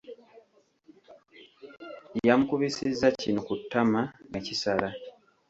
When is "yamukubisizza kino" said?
2.27-3.39